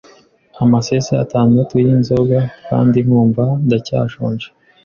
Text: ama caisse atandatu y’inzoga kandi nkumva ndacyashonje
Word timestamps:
ama 0.61 0.77
caisse 0.85 1.13
atandatu 1.25 1.73
y’inzoga 1.83 2.39
kandi 2.67 2.97
nkumva 3.05 3.43
ndacyashonje 3.65 4.47